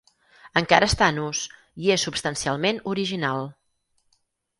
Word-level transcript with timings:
Encara 0.59 0.85
està 0.91 1.09
en 1.13 1.19
ús 1.23 1.41
i 1.87 1.91
és 1.97 2.05
substancialment 2.07 2.81
original. 2.95 3.45